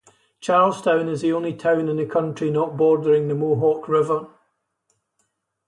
Charleston 0.39 1.07
is 1.07 1.21
the 1.21 1.31
only 1.31 1.53
town 1.53 1.87
in 1.87 1.95
the 1.95 2.07
county 2.07 2.49
not 2.49 2.75
bordering 2.75 3.27
the 3.27 3.35
Mohawk 3.35 3.87
River. 3.87 4.29